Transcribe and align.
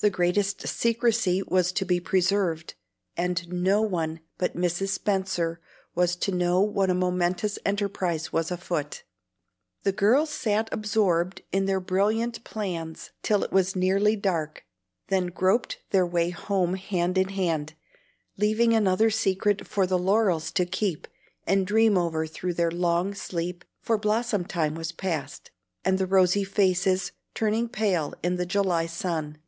The 0.00 0.10
greatest 0.10 0.66
secrecy 0.66 1.40
was 1.46 1.70
to 1.70 1.84
be 1.84 2.00
preserved, 2.00 2.74
and 3.16 3.46
no 3.52 3.80
one 3.80 4.18
but 4.38 4.56
Mrs. 4.56 4.88
Spenser 4.88 5.60
was 5.94 6.16
to 6.16 6.32
know 6.32 6.60
what 6.62 6.90
a 6.90 6.94
momentous 6.94 7.60
enterprise 7.64 8.32
was 8.32 8.50
afoot. 8.50 9.04
The 9.84 9.92
girls 9.92 10.30
sat 10.30 10.68
absorbed 10.72 11.42
in 11.52 11.66
their 11.66 11.78
brilliant 11.78 12.42
plans 12.42 13.12
till 13.22 13.44
it 13.44 13.52
was 13.52 13.76
nearly 13.76 14.16
dark, 14.16 14.66
then 15.06 15.26
groped 15.28 15.78
their 15.90 16.04
way 16.04 16.30
home 16.30 16.74
hand 16.74 17.16
in 17.16 17.28
hand, 17.28 17.74
leaving 18.36 18.72
another 18.74 19.10
secret 19.10 19.64
for 19.64 19.86
the 19.86 19.96
laurels 19.96 20.50
to 20.50 20.66
keep 20.66 21.06
and 21.46 21.64
dream 21.64 21.96
over 21.96 22.26
through 22.26 22.54
their 22.54 22.72
long 22.72 23.14
sleep, 23.14 23.64
for 23.80 23.96
blossom 23.96 24.44
time 24.44 24.74
was 24.74 24.90
past, 24.90 25.52
and 25.84 25.98
the 25.98 26.06
rosy 26.06 26.42
faces 26.42 27.12
turning 27.32 27.68
pale 27.68 28.12
in 28.24 28.34
the 28.34 28.44
July 28.46 28.86
sun. 28.86 29.38